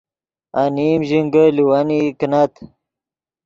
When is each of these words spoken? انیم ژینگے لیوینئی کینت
انیم 0.61 0.99
ژینگے 1.09 1.45
لیوینئی 1.55 2.01
کینت 2.19 2.53